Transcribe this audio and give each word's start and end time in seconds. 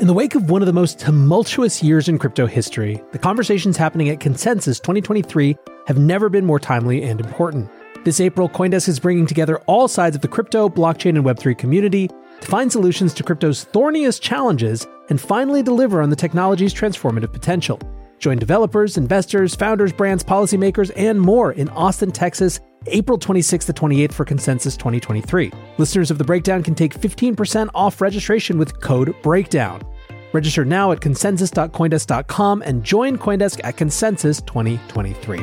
In 0.00 0.06
the 0.06 0.14
wake 0.14 0.34
of 0.34 0.48
one 0.48 0.62
of 0.62 0.66
the 0.66 0.72
most 0.72 0.98
tumultuous 0.98 1.82
years 1.82 2.08
in 2.08 2.18
crypto 2.18 2.46
history, 2.46 3.02
the 3.12 3.18
conversations 3.18 3.76
happening 3.76 4.08
at 4.08 4.18
Consensus 4.18 4.80
2023 4.80 5.54
have 5.86 5.98
never 5.98 6.30
been 6.30 6.46
more 6.46 6.58
timely 6.58 7.02
and 7.02 7.20
important. 7.20 7.70
This 8.02 8.18
April, 8.18 8.48
Coindesk 8.48 8.88
is 8.88 8.98
bringing 8.98 9.26
together 9.26 9.58
all 9.66 9.88
sides 9.88 10.16
of 10.16 10.22
the 10.22 10.28
crypto, 10.28 10.70
blockchain, 10.70 11.16
and 11.16 11.24
Web3 11.26 11.58
community 11.58 12.08
to 12.08 12.48
find 12.48 12.72
solutions 12.72 13.12
to 13.12 13.22
crypto's 13.22 13.64
thorniest 13.64 14.22
challenges 14.22 14.86
and 15.10 15.20
finally 15.20 15.62
deliver 15.62 16.00
on 16.00 16.08
the 16.08 16.16
technology's 16.16 16.72
transformative 16.72 17.30
potential. 17.30 17.78
Join 18.20 18.38
developers, 18.38 18.96
investors, 18.96 19.54
founders, 19.54 19.92
brands, 19.92 20.24
policymakers, 20.24 20.90
and 20.96 21.20
more 21.20 21.52
in 21.52 21.68
Austin, 21.68 22.10
Texas, 22.10 22.58
April 22.86 23.18
26th 23.18 23.66
to 23.66 23.74
28th 23.74 24.12
for 24.14 24.24
Consensus 24.24 24.78
2023. 24.78 25.52
Listeners 25.76 26.10
of 26.10 26.16
The 26.16 26.24
Breakdown 26.24 26.62
can 26.62 26.74
take 26.74 26.98
15% 26.98 27.68
off 27.74 28.00
registration 28.00 28.56
with 28.56 28.80
code 28.80 29.14
BREAKDOWN. 29.22 29.89
Register 30.32 30.64
now 30.64 30.92
at 30.92 31.00
consensus.coindesk.com 31.00 32.62
and 32.62 32.84
join 32.84 33.18
Coindesk 33.18 33.60
at 33.64 33.76
Consensus 33.76 34.40
2023. 34.42 35.40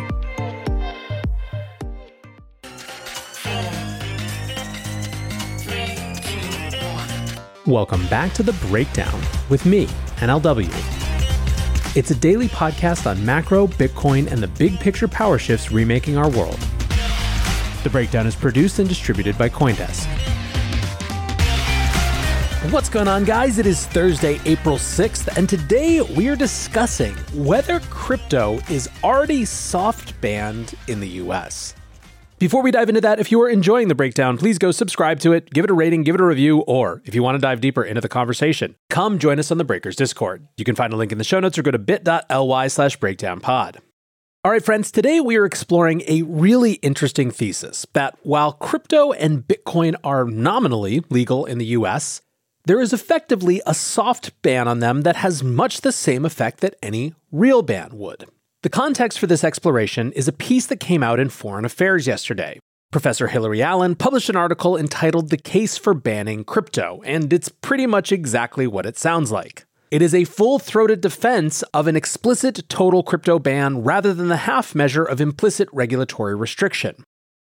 Welcome 7.66 8.07
back 8.07 8.33
to 8.35 8.44
The 8.44 8.53
Breakdown 8.69 9.21
with 9.49 9.66
me, 9.66 9.88
NLW. 10.19 10.69
It's 11.97 12.11
a 12.11 12.16
daily 12.16 12.47
podcast 12.47 13.09
on 13.09 13.25
macro, 13.25 13.67
Bitcoin, 13.67 14.31
and 14.31 14.41
the 14.41 14.47
big 14.47 14.79
picture 14.79 15.07
power 15.07 15.38
shifts 15.38 15.69
remaking 15.69 16.17
our 16.17 16.29
world. 16.29 16.59
The 17.83 17.89
Breakdown 17.89 18.25
is 18.25 18.35
produced 18.35 18.79
and 18.79 18.88
distributed 18.88 19.38
by 19.38 19.49
Coindesk. 19.49 20.07
What's 22.69 22.89
going 22.89 23.07
on, 23.07 23.23
guys? 23.23 23.59
It 23.59 23.65
is 23.65 23.85
Thursday, 23.85 24.41
April 24.44 24.75
6th, 24.75 25.38
and 25.38 25.47
today 25.47 26.01
we 26.01 26.28
are 26.28 26.35
discussing 26.35 27.13
whether 27.33 27.79
crypto 27.89 28.59
is 28.69 28.89
already 29.05 29.45
soft 29.45 30.19
banned 30.19 30.75
in 30.89 31.00
the 31.00 31.07
US. 31.22 31.75
Before 32.39 32.61
we 32.61 32.72
dive 32.72 32.89
into 32.89 33.00
that, 33.00 33.19
if 33.22 33.31
you 33.31 33.41
are 33.41 33.50
enjoying 33.50 33.88
the 33.88 33.95
breakdown, 33.95 34.38
please 34.38 34.57
go 34.57 34.72
subscribe 34.72 35.22
to 35.22 35.31
it, 35.31 35.50
give 35.51 35.63
it 35.63 35.72
a 35.72 35.73
rating, 35.73 36.03
give 36.03 36.16
it 36.16 36.19
a 36.19 36.25
review, 36.25 36.59
or 36.61 37.01
if 37.06 37.16
you 37.16 37.23
want 37.23 37.35
to 37.35 37.39
dive 37.39 37.61
deeper 37.61 37.85
into 37.85 38.01
the 38.01 38.09
conversation, 38.09 38.75
come 38.89 39.17
join 39.17 39.39
us 39.39 39.50
on 39.50 39.57
the 39.57 39.63
Breakers 39.63 39.95
Discord. 39.95 40.45
You 40.57 40.66
can 40.66 40.75
find 40.75 40.91
a 40.91 40.97
link 40.97 41.13
in 41.13 41.19
the 41.19 41.23
show 41.23 41.39
notes 41.39 41.57
or 41.57 41.61
go 41.61 41.72
to 41.72 41.79
bit.ly 41.79 42.67
slash 42.67 43.00
breakdownpod. 43.00 43.77
All 44.44 44.51
right, 44.51 44.63
friends, 44.63 44.91
today 44.91 45.19
we 45.19 45.38
are 45.38 45.45
exploring 45.45 46.03
a 46.07 46.22
really 46.23 46.73
interesting 46.73 47.31
thesis 47.31 47.85
that 47.94 48.17
while 48.23 48.51
crypto 48.51 49.13
and 49.13 49.47
Bitcoin 49.47 49.95
are 50.03 50.25
nominally 50.25 51.03
legal 51.09 51.45
in 51.45 51.57
the 51.57 51.66
US, 51.67 52.22
there 52.67 52.81
is 52.81 52.91
effectively 52.91 53.61
a 53.66 53.73
soft 53.73 54.41
ban 54.41 54.67
on 54.67 54.79
them 54.79 55.03
that 55.03 55.16
has 55.16 55.41
much 55.41 55.81
the 55.81 55.91
same 55.94 56.25
effect 56.25 56.59
that 56.59 56.75
any 56.83 57.13
real 57.31 57.61
ban 57.61 57.91
would. 57.94 58.25
The 58.61 58.69
context 58.69 59.19
for 59.19 59.28
this 59.28 59.45
exploration 59.45 60.11
is 60.11 60.28
a 60.28 60.33
piece 60.33 60.66
that 60.66 60.81
came 60.81 61.01
out 61.01 61.17
in 61.17 61.29
Foreign 61.29 61.63
Affairs 61.63 62.07
yesterday. 62.07 62.59
Professor 62.91 63.27
Hilary 63.27 63.61
Allen 63.61 63.95
published 63.95 64.29
an 64.29 64.35
article 64.35 64.75
entitled 64.75 65.29
The 65.29 65.38
Case 65.38 65.77
for 65.77 65.94
Banning 65.94 66.44
Crypto, 66.44 67.01
and 67.06 67.31
it's 67.31 67.47
pretty 67.47 67.85
much 67.85 68.11
exactly 68.11 68.67
what 68.67 68.85
it 68.85 68.97
sounds 68.97 69.31
like. 69.31 69.63
It 69.89 70.01
is 70.01 70.13
a 70.13 70.25
full 70.25 70.59
throated 70.59 71.00
defense 71.00 71.63
of 71.73 71.88
an 71.88 71.95
explicit 71.95 72.67
total 72.67 73.01
crypto 73.01 73.39
ban 73.39 73.83
rather 73.83 74.13
than 74.13 74.27
the 74.27 74.38
half 74.38 74.75
measure 74.75 75.06
of 75.06 75.22
implicit 75.22 75.69
regulatory 75.72 76.35
restriction. 76.35 77.01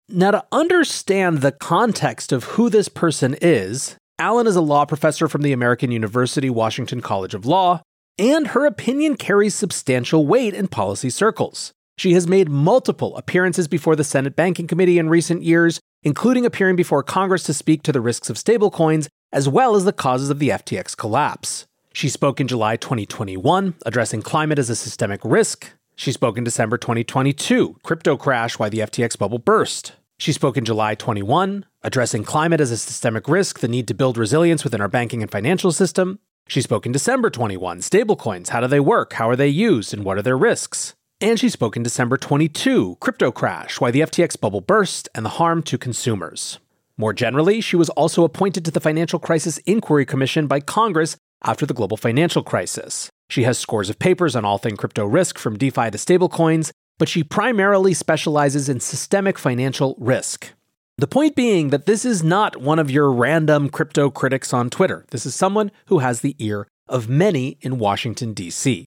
Now, 0.09 0.31
to 0.31 0.45
understand 0.51 1.39
the 1.39 1.53
context 1.53 2.33
of 2.33 2.45
who 2.45 2.71
this 2.71 2.89
person 2.89 3.37
is, 3.43 3.97
Allen 4.21 4.47
is 4.47 4.55
a 4.55 4.61
law 4.61 4.85
professor 4.85 5.29
from 5.29 5.41
the 5.41 5.55
American 5.55 5.91
University 5.91 6.51
Washington 6.51 7.01
College 7.01 7.33
of 7.33 7.47
Law, 7.47 7.81
and 8.19 8.49
her 8.49 8.67
opinion 8.67 9.17
carries 9.17 9.55
substantial 9.55 10.27
weight 10.27 10.53
in 10.53 10.69
policy 10.69 11.09
circles. 11.09 11.73
She 11.97 12.13
has 12.13 12.27
made 12.27 12.51
multiple 12.51 13.17
appearances 13.17 13.67
before 13.67 13.97
the 13.97 14.05
Senate 14.05 14.37
Banking 14.37 14.67
Committee 14.67 14.99
in 14.99 15.09
recent 15.09 15.43
years, 15.43 15.81
including 16.03 16.45
appearing 16.45 16.77
before 16.77 17.03
Congress 17.03 17.45
to 17.45 17.55
speak 17.55 17.83
to 17.85 17.93
the 17.93 18.01
risks 18.03 18.29
of 18.29 18.37
stablecoins 18.37 19.09
as 19.33 19.49
well 19.49 19.75
as 19.75 19.87
the 19.87 19.93
causes 19.93 20.29
of 20.29 20.39
the 20.39 20.51
FTX 20.51 20.95
collapse. 20.95 21.67
She 21.95 22.11
spoke 22.11 22.43
in 22.43 22.47
July 22.47 22.77
2021, 22.77 23.73
addressing 23.87 24.21
climate 24.21 24.59
as 24.59 24.69
a 24.69 24.77
systemic 24.77 25.23
risk. 25.25 25.73
She 25.97 26.13
spoke 26.13 26.37
in 26.37 26.45
December 26.45 26.77
2022, 26.77 27.79
crypto 27.83 28.19
crash 28.19 28.59
why 28.59 28.69
the 28.69 28.81
FTX 28.81 29.17
bubble 29.17 29.39
burst. 29.39 29.93
She 30.21 30.33
spoke 30.33 30.59
in 30.59 30.67
July 30.67 30.95
21, 30.97 31.65
addressing 31.83 32.25
climate 32.25 32.61
as 32.61 32.71
a 32.71 32.77
systemic 32.77 33.27
risk, 33.27 33.61
the 33.61 33.69
need 33.69 33.89
to 33.89 33.95
build 33.95 34.19
resilience 34.19 34.63
within 34.63 34.83
our 34.83 34.89
banking 34.89 35.23
and 35.23 35.31
financial 35.31 35.73
system. 35.73 36.19
She 36.47 36.61
spoke 36.61 36.85
in 36.85 36.93
December 36.93 37.31
21, 37.31 37.79
stablecoins, 37.79 38.49
how 38.49 38.61
do 38.61 38.67
they 38.67 38.81
work, 38.81 39.15
how 39.15 39.31
are 39.31 39.37
they 39.37 39.49
used, 39.49 39.95
and 39.95 40.05
what 40.05 40.19
are 40.19 40.23
their 40.23 40.37
risks? 40.37 40.95
And 41.23 41.41
she 41.41 41.49
spoke 41.49 41.75
in 41.75 41.83
December 41.83 42.19
22, 42.19 42.99
crypto 43.01 43.33
crash, 43.33 43.81
why 43.81 43.91
the 43.91 44.01
FTX 44.01 44.39
bubble 44.39 44.61
burst, 44.61 45.09
and 45.15 45.25
the 45.25 45.31
harm 45.41 45.63
to 45.63 45.79
consumers. 45.79 46.59
More 46.99 47.15
generally, 47.15 47.63
she 47.63 47.77
was 47.77 47.89
also 47.89 48.23
appointed 48.23 48.63
to 48.67 48.71
the 48.71 48.79
Financial 48.79 49.19
Crisis 49.19 49.57
Inquiry 49.65 50.05
Commission 50.05 50.47
by 50.47 50.61
Congress 50.61 51.17
after 51.43 51.65
the 51.65 51.73
global 51.73 51.97
financial 51.97 52.43
crisis. 52.43 53.09
She 53.31 53.45
has 53.45 53.59
scores 53.59 53.89
of 53.89 53.99
papers 53.99 54.37
on 54.37 54.45
all 54.45 54.59
things 54.59 54.79
crypto 54.79 55.07
risk 55.07 55.39
from 55.39 55.57
DeFi 55.57 55.91
to 55.93 55.97
stablecoins, 55.97 56.73
but 57.01 57.09
she 57.09 57.25
primarily 57.25 57.95
specializes 57.95 58.69
in 58.69 58.79
systemic 58.79 59.39
financial 59.39 59.97
risk. 59.99 60.53
The 60.99 61.07
point 61.07 61.35
being 61.35 61.71
that 61.71 61.87
this 61.87 62.05
is 62.05 62.23
not 62.23 62.59
one 62.59 62.79
of 62.79 62.91
your 62.91 63.11
random 63.11 63.71
crypto 63.71 64.11
critics 64.11 64.53
on 64.53 64.69
Twitter. 64.69 65.07
This 65.09 65.25
is 65.25 65.35
someone 65.35 65.71
who 65.87 66.01
has 66.01 66.21
the 66.21 66.37
ear 66.39 66.69
of 66.89 67.09
many 67.09 67.57
in 67.63 67.79
Washington, 67.79 68.35
D.C. 68.35 68.85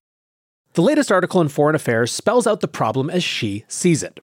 The 0.73 0.81
latest 0.83 1.11
article 1.11 1.41
in 1.41 1.49
Foreign 1.49 1.73
Affairs 1.73 2.11
spells 2.11 2.45
out 2.45 2.61
the 2.61 2.67
problem 2.67 3.09
as 3.09 3.23
she 3.23 3.65
sees 3.67 4.03
it. 4.03 4.19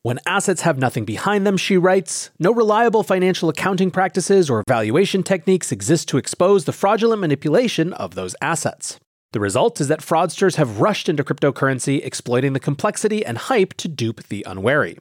When 0.00 0.20
assets 0.24 0.62
have 0.62 0.78
nothing 0.78 1.04
behind 1.04 1.46
them, 1.46 1.58
she 1.58 1.76
writes, 1.76 2.30
no 2.38 2.50
reliable 2.50 3.02
financial 3.02 3.50
accounting 3.50 3.90
practices 3.90 4.48
or 4.48 4.64
valuation 4.66 5.22
techniques 5.22 5.70
exist 5.70 6.08
to 6.08 6.16
expose 6.16 6.64
the 6.64 6.72
fraudulent 6.72 7.20
manipulation 7.20 7.92
of 7.92 8.14
those 8.14 8.34
assets. 8.40 8.98
The 9.34 9.40
result 9.40 9.80
is 9.80 9.88
that 9.88 9.98
fraudsters 9.98 10.54
have 10.54 10.78
rushed 10.78 11.08
into 11.08 11.24
cryptocurrency, 11.24 12.00
exploiting 12.04 12.52
the 12.52 12.60
complexity 12.60 13.26
and 13.26 13.36
hype 13.36 13.74
to 13.78 13.88
dupe 13.88 14.22
the 14.28 14.44
unwary. 14.46 14.96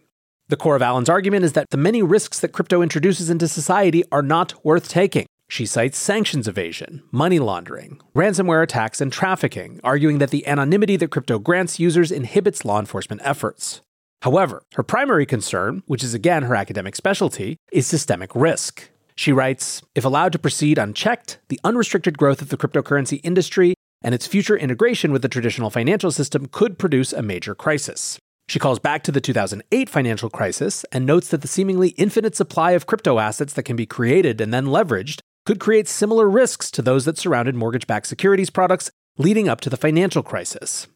The 0.48 0.58
core 0.58 0.76
of 0.76 0.82
Allen's 0.82 1.08
argument 1.08 1.46
is 1.46 1.54
that 1.54 1.70
the 1.70 1.78
many 1.78 2.02
risks 2.02 2.40
that 2.40 2.52
crypto 2.52 2.82
introduces 2.82 3.30
into 3.30 3.48
society 3.48 4.04
are 4.12 4.24
not 4.24 4.66
worth 4.66 4.90
taking. 4.90 5.28
She 5.50 5.68
cites 5.68 6.00
sanctions 6.00 6.48
evasion, 6.48 7.04
money 7.12 7.38
laundering, 7.38 8.02
ransomware 8.16 8.64
attacks, 8.64 9.00
and 9.00 9.14
trafficking, 9.14 9.80
arguing 9.84 10.18
that 10.18 10.32
the 10.32 10.48
anonymity 10.48 10.98
that 10.98 11.12
crypto 11.12 11.38
grants 11.38 11.80
users 11.80 12.12
inhibits 12.12 12.66
law 12.66 12.80
enforcement 12.80 13.22
efforts. 13.24 13.82
However, 14.24 14.64
her 14.74 14.82
primary 14.82 15.28
concern, 15.28 15.84
which 15.86 16.04
is 16.04 16.16
again 16.16 16.42
her 16.42 16.56
academic 16.56 16.96
specialty, 16.96 17.58
is 17.72 17.86
systemic 17.86 18.34
risk. 18.34 18.90
She 19.16 19.32
writes 19.32 19.84
If 19.94 20.06
allowed 20.06 20.32
to 20.32 20.40
proceed 20.40 20.80
unchecked, 20.80 21.38
the 21.50 21.60
unrestricted 21.64 22.18
growth 22.18 22.42
of 22.42 22.50
the 22.50 22.58
cryptocurrency 22.58 23.20
industry 23.24 23.76
and 24.04 24.14
its 24.14 24.28
future 24.28 24.58
integration 24.58 25.12
with 25.12 25.22
the 25.22 25.30
traditional 25.30 25.70
financial 25.70 26.12
system 26.12 26.48
could 26.48 26.78
produce 26.78 27.14
a 27.14 27.22
major 27.22 27.56
crisis. 27.56 28.20
She 28.48 28.60
calls 28.60 28.80
back 28.80 29.04
to 29.04 29.12
the 29.12 29.22
2008 29.22 29.90
financial 29.90 30.30
crisis 30.30 30.86
and 30.92 31.06
notes 31.06 31.30
that 31.30 31.42
the 31.42 31.48
seemingly 31.48 31.90
infinite 31.90 32.36
supply 32.36 32.72
of 32.72 32.86
crypto 32.86 33.20
assets 33.20 33.54
that 33.54 33.64
can 33.64 33.76
be 33.76 33.86
created 33.86 34.42
and 34.42 34.54
then 34.54 34.66
leveraged 34.66 35.22
could 35.46 35.60
create 35.60 35.88
similar 35.88 36.30
risks 36.30 36.70
to 36.72 36.82
those 36.82 37.06
that 37.06 37.18
surrounded 37.18 37.56
mortgage 37.56 37.88
backed 37.88 38.08
securities 38.08 38.50
products 38.50 38.92
leading 39.18 39.48
up 39.48 39.62
to 39.62 39.70
the 39.70 39.78
financial 39.78 40.24
crisis. 40.24 40.88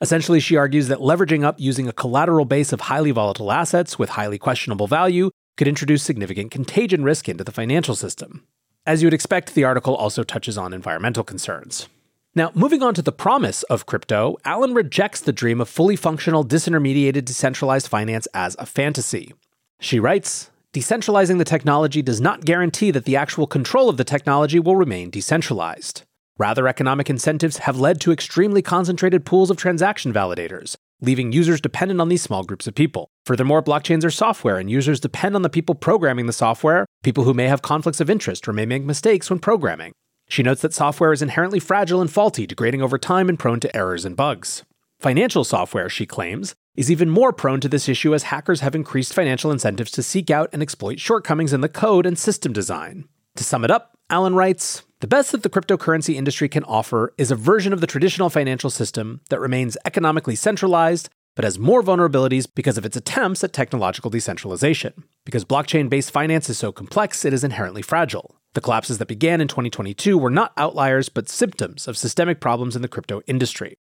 Essentially, 0.00 0.40
she 0.40 0.56
argues 0.56 0.88
that 0.88 0.98
leveraging 0.98 1.44
up 1.44 1.60
using 1.60 1.86
a 1.88 1.92
collateral 1.92 2.44
base 2.44 2.72
of 2.72 2.82
highly 2.82 3.12
volatile 3.12 3.52
assets 3.52 3.98
with 3.98 4.10
highly 4.10 4.38
questionable 4.38 4.88
value 4.88 5.30
could 5.56 5.68
introduce 5.68 6.02
significant 6.02 6.50
contagion 6.50 7.04
risk 7.04 7.28
into 7.28 7.44
the 7.44 7.52
financial 7.52 7.94
system. 7.94 8.44
As 8.84 9.00
you 9.00 9.06
would 9.06 9.14
expect, 9.14 9.54
the 9.54 9.64
article 9.64 9.94
also 9.94 10.24
touches 10.24 10.58
on 10.58 10.72
environmental 10.72 11.22
concerns. 11.22 11.88
Now, 12.34 12.50
moving 12.54 12.82
on 12.82 12.94
to 12.94 13.02
the 13.02 13.12
promise 13.12 13.62
of 13.64 13.84
crypto, 13.84 14.38
Allen 14.46 14.72
rejects 14.72 15.20
the 15.20 15.34
dream 15.34 15.60
of 15.60 15.68
fully 15.68 15.96
functional, 15.96 16.46
disintermediated, 16.46 17.26
decentralized 17.26 17.88
finance 17.88 18.26
as 18.32 18.56
a 18.58 18.64
fantasy. 18.64 19.34
She 19.80 20.00
writes 20.00 20.50
Decentralizing 20.72 21.36
the 21.36 21.44
technology 21.44 22.00
does 22.00 22.22
not 22.22 22.46
guarantee 22.46 22.90
that 22.90 23.04
the 23.04 23.16
actual 23.16 23.46
control 23.46 23.90
of 23.90 23.98
the 23.98 24.04
technology 24.04 24.58
will 24.58 24.76
remain 24.76 25.10
decentralized. 25.10 26.04
Rather, 26.38 26.66
economic 26.66 27.10
incentives 27.10 27.58
have 27.58 27.78
led 27.78 28.00
to 28.00 28.12
extremely 28.12 28.62
concentrated 28.62 29.26
pools 29.26 29.50
of 29.50 29.58
transaction 29.58 30.10
validators, 30.10 30.76
leaving 31.02 31.32
users 31.32 31.60
dependent 31.60 32.00
on 32.00 32.08
these 32.08 32.22
small 32.22 32.44
groups 32.44 32.66
of 32.66 32.74
people. 32.74 33.10
Furthermore, 33.26 33.62
blockchains 33.62 34.06
are 34.06 34.10
software, 34.10 34.56
and 34.56 34.70
users 34.70 35.00
depend 35.00 35.36
on 35.36 35.42
the 35.42 35.50
people 35.50 35.74
programming 35.74 36.24
the 36.24 36.32
software, 36.32 36.86
people 37.02 37.24
who 37.24 37.34
may 37.34 37.48
have 37.48 37.60
conflicts 37.60 38.00
of 38.00 38.08
interest 38.08 38.48
or 38.48 38.54
may 38.54 38.64
make 38.64 38.82
mistakes 38.82 39.28
when 39.28 39.38
programming. 39.38 39.92
She 40.28 40.42
notes 40.42 40.62
that 40.62 40.74
software 40.74 41.12
is 41.12 41.22
inherently 41.22 41.60
fragile 41.60 42.00
and 42.00 42.10
faulty, 42.10 42.46
degrading 42.46 42.82
over 42.82 42.98
time 42.98 43.28
and 43.28 43.38
prone 43.38 43.60
to 43.60 43.76
errors 43.76 44.04
and 44.04 44.16
bugs. 44.16 44.64
Financial 44.98 45.44
software, 45.44 45.88
she 45.88 46.06
claims, 46.06 46.54
is 46.76 46.90
even 46.90 47.10
more 47.10 47.32
prone 47.32 47.60
to 47.60 47.68
this 47.68 47.88
issue 47.88 48.14
as 48.14 48.24
hackers 48.24 48.60
have 48.60 48.74
increased 48.74 49.12
financial 49.12 49.50
incentives 49.50 49.90
to 49.90 50.02
seek 50.02 50.30
out 50.30 50.48
and 50.52 50.62
exploit 50.62 51.00
shortcomings 51.00 51.52
in 51.52 51.60
the 51.60 51.68
code 51.68 52.06
and 52.06 52.18
system 52.18 52.52
design. 52.52 53.08
To 53.36 53.44
sum 53.44 53.64
it 53.64 53.70
up, 53.70 53.98
Allen 54.08 54.34
writes 54.34 54.84
The 55.00 55.06
best 55.06 55.32
that 55.32 55.42
the 55.42 55.50
cryptocurrency 55.50 56.14
industry 56.14 56.48
can 56.48 56.64
offer 56.64 57.12
is 57.18 57.30
a 57.30 57.36
version 57.36 57.72
of 57.72 57.80
the 57.80 57.86
traditional 57.86 58.30
financial 58.30 58.70
system 58.70 59.20
that 59.28 59.40
remains 59.40 59.76
economically 59.84 60.36
centralized, 60.36 61.08
but 61.34 61.44
has 61.44 61.58
more 61.58 61.82
vulnerabilities 61.82 62.46
because 62.54 62.78
of 62.78 62.86
its 62.86 62.96
attempts 62.96 63.42
at 63.42 63.52
technological 63.52 64.10
decentralization. 64.10 65.04
Because 65.24 65.44
blockchain 65.44 65.88
based 65.88 66.10
finance 66.10 66.48
is 66.48 66.58
so 66.58 66.72
complex, 66.72 67.24
it 67.24 67.32
is 67.32 67.44
inherently 67.44 67.82
fragile. 67.82 68.36
The 68.54 68.60
collapses 68.60 68.98
that 68.98 69.08
began 69.08 69.40
in 69.40 69.48
2022 69.48 70.18
were 70.18 70.30
not 70.30 70.52
outliers, 70.56 71.08
but 71.08 71.28
symptoms 71.28 71.88
of 71.88 71.96
systemic 71.96 72.40
problems 72.40 72.76
in 72.76 72.82
the 72.82 72.88
crypto 72.88 73.22
industry. 73.26 73.76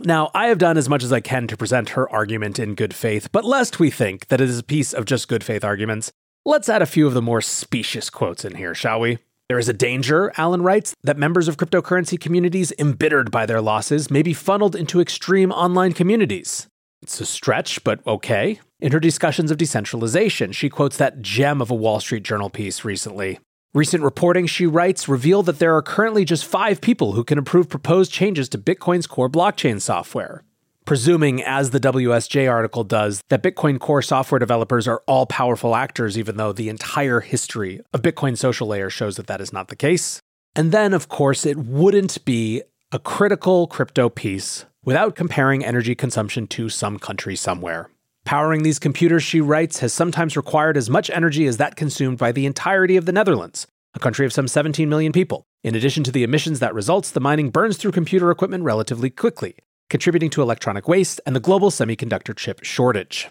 Now, 0.00 0.30
I 0.34 0.48
have 0.48 0.58
done 0.58 0.76
as 0.76 0.88
much 0.88 1.04
as 1.04 1.12
I 1.12 1.20
can 1.20 1.46
to 1.46 1.56
present 1.56 1.90
her 1.90 2.10
argument 2.10 2.58
in 2.58 2.74
good 2.74 2.94
faith, 2.94 3.30
but 3.30 3.44
lest 3.44 3.78
we 3.78 3.90
think 3.90 4.26
that 4.28 4.40
it 4.40 4.48
is 4.48 4.58
a 4.58 4.64
piece 4.64 4.92
of 4.92 5.04
just 5.04 5.28
good 5.28 5.44
faith 5.44 5.62
arguments, 5.62 6.10
let's 6.44 6.68
add 6.68 6.82
a 6.82 6.86
few 6.86 7.06
of 7.06 7.14
the 7.14 7.22
more 7.22 7.40
specious 7.40 8.10
quotes 8.10 8.44
in 8.44 8.56
here, 8.56 8.74
shall 8.74 8.98
we? 8.98 9.18
There 9.48 9.58
is 9.58 9.68
a 9.68 9.74
danger, 9.74 10.32
Allen 10.36 10.62
writes, 10.62 10.96
that 11.04 11.18
members 11.18 11.46
of 11.46 11.56
cryptocurrency 11.56 12.18
communities 12.18 12.72
embittered 12.78 13.30
by 13.30 13.46
their 13.46 13.60
losses 13.60 14.10
may 14.10 14.22
be 14.22 14.34
funneled 14.34 14.74
into 14.74 15.00
extreme 15.00 15.52
online 15.52 15.92
communities. 15.92 16.66
It's 17.02 17.20
a 17.20 17.26
stretch, 17.26 17.84
but 17.84 18.04
okay. 18.06 18.60
In 18.80 18.92
her 18.92 19.00
discussions 19.00 19.50
of 19.50 19.58
decentralization, 19.58 20.52
she 20.52 20.68
quotes 20.68 20.96
that 20.96 21.20
gem 21.20 21.60
of 21.60 21.70
a 21.70 21.74
Wall 21.74 22.00
Street 22.00 22.22
Journal 22.22 22.50
piece 22.50 22.84
recently. 22.84 23.38
Recent 23.74 24.02
reporting, 24.02 24.46
she 24.46 24.66
writes, 24.66 25.08
revealed 25.08 25.46
that 25.46 25.58
there 25.58 25.74
are 25.74 25.80
currently 25.80 26.26
just 26.26 26.44
five 26.44 26.82
people 26.82 27.12
who 27.12 27.24
can 27.24 27.38
approve 27.38 27.70
proposed 27.70 28.12
changes 28.12 28.46
to 28.50 28.58
Bitcoin's 28.58 29.06
core 29.06 29.30
blockchain 29.30 29.80
software. 29.80 30.44
Presuming, 30.84 31.42
as 31.42 31.70
the 31.70 31.80
WSJ 31.80 32.50
article 32.50 32.84
does, 32.84 33.22
that 33.30 33.42
Bitcoin 33.42 33.80
core 33.80 34.02
software 34.02 34.38
developers 34.38 34.86
are 34.86 35.02
all 35.06 35.24
powerful 35.24 35.74
actors, 35.74 36.18
even 36.18 36.36
though 36.36 36.52
the 36.52 36.68
entire 36.68 37.20
history 37.20 37.80
of 37.94 38.02
Bitcoin 38.02 38.36
social 38.36 38.66
layer 38.66 38.90
shows 38.90 39.16
that 39.16 39.26
that 39.28 39.40
is 39.40 39.54
not 39.54 39.68
the 39.68 39.76
case. 39.76 40.20
And 40.54 40.70
then, 40.70 40.92
of 40.92 41.08
course, 41.08 41.46
it 41.46 41.56
wouldn't 41.56 42.22
be 42.26 42.60
a 42.90 42.98
critical 42.98 43.66
crypto 43.66 44.10
piece 44.10 44.66
without 44.84 45.14
comparing 45.14 45.64
energy 45.64 45.94
consumption 45.94 46.46
to 46.48 46.68
some 46.68 46.98
country 46.98 47.36
somewhere. 47.36 47.88
Powering 48.24 48.62
these 48.62 48.78
computers, 48.78 49.22
she 49.22 49.40
writes, 49.40 49.80
has 49.80 49.92
sometimes 49.92 50.36
required 50.36 50.76
as 50.76 50.88
much 50.88 51.10
energy 51.10 51.46
as 51.46 51.56
that 51.56 51.76
consumed 51.76 52.18
by 52.18 52.32
the 52.32 52.46
entirety 52.46 52.96
of 52.96 53.04
the 53.04 53.12
Netherlands, 53.12 53.66
a 53.94 53.98
country 53.98 54.24
of 54.24 54.32
some 54.32 54.46
17 54.46 54.88
million 54.88 55.12
people. 55.12 55.44
In 55.64 55.74
addition 55.74 56.04
to 56.04 56.12
the 56.12 56.22
emissions 56.22 56.60
that 56.60 56.74
results, 56.74 57.10
the 57.10 57.20
mining 57.20 57.50
burns 57.50 57.76
through 57.76 57.92
computer 57.92 58.30
equipment 58.30 58.64
relatively 58.64 59.10
quickly, 59.10 59.56
contributing 59.90 60.30
to 60.30 60.42
electronic 60.42 60.86
waste 60.88 61.20
and 61.26 61.34
the 61.34 61.40
global 61.40 61.70
semiconductor 61.70 62.34
chip 62.34 62.62
shortage. 62.62 63.28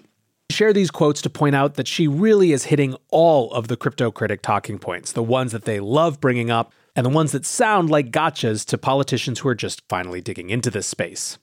I 0.49 0.53
share 0.53 0.73
these 0.73 0.91
quotes 0.91 1.21
to 1.21 1.29
point 1.29 1.55
out 1.55 1.75
that 1.75 1.87
she 1.87 2.07
really 2.09 2.51
is 2.51 2.65
hitting 2.65 2.95
all 3.09 3.51
of 3.53 3.69
the 3.69 3.77
crypto 3.77 4.11
critic 4.11 4.41
talking 4.41 4.77
points, 4.77 5.13
the 5.13 5.23
ones 5.23 5.53
that 5.53 5.63
they 5.63 5.79
love 5.79 6.19
bringing 6.19 6.51
up, 6.51 6.73
and 6.95 7.05
the 7.05 7.09
ones 7.09 7.31
that 7.31 7.45
sound 7.45 7.89
like 7.89 8.11
gotchas 8.11 8.65
to 8.65 8.77
politicians 8.77 9.39
who 9.39 9.47
are 9.47 9.55
just 9.55 9.81
finally 9.87 10.19
digging 10.19 10.49
into 10.49 10.69
this 10.69 10.87
space. 10.87 11.37